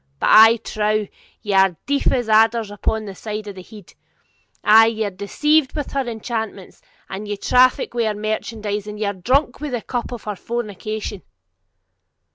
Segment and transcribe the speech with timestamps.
[0.19, 1.05] But, I trow,
[1.43, 3.93] ye are deaf as adders upon that side of the head;
[4.63, 9.05] ay, ye are deceived with her enchantments, and ye traffic with her merchandise, and ye
[9.05, 11.21] are drunk with the cup of her fornication!'